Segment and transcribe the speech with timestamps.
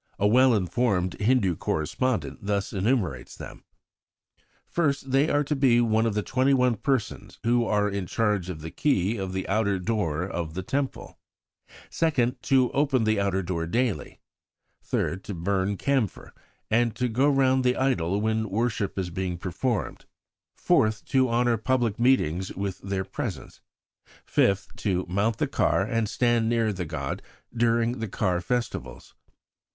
[0.17, 3.63] A well informed Hindu correspondent thus enumerates them:
[4.65, 8.49] "First they are to be one of the twenty one persons who are in charge
[8.49, 11.19] of the key of the outer door of the Temple;
[11.91, 14.19] second, to open the outer door daily;
[14.81, 16.33] third, to burn camphor,
[16.71, 20.05] and go round the idol when worship is being performed;
[20.55, 23.61] fourth, to honour public meetings with their presence;
[24.25, 27.21] fifth, to mount the car and stand near the god
[27.55, 29.13] during car festivals."